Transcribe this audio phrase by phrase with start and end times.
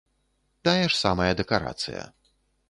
[0.67, 2.03] Тая ж самая дэкарацыя.